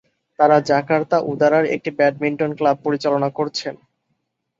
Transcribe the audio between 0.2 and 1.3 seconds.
তারা জাকার্তা